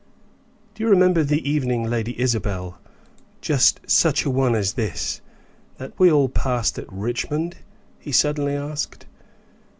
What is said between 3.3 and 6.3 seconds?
just such a one as this, that we all